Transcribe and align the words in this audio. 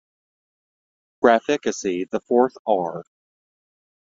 Graphicacy; 1.23 2.09
The 2.09 2.21
fourth 2.21 2.57
'R'? 2.65 3.03